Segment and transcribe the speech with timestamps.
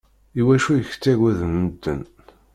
[0.39, 2.01] Iwacu i k-ttagaden medden?